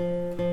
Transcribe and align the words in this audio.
Música 0.00 0.49